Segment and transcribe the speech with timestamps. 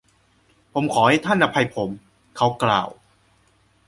[0.73, 1.89] “ผมขอให้ท่านอภัยผม”
[2.37, 2.89] เขากล่าว